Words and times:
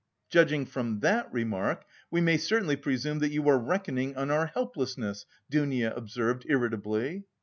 "Judging 0.31 0.65
from 0.65 1.01
that 1.01 1.31
remark, 1.31 1.85
we 2.09 2.21
may 2.21 2.35
certainly 2.35 2.75
presume 2.75 3.19
that 3.19 3.29
you 3.31 3.43
were 3.43 3.59
reckoning 3.59 4.17
on 4.17 4.31
our 4.31 4.47
helplessness," 4.47 5.27
Dounia 5.51 5.93
observed 5.95 6.43
irritably. 6.49 7.25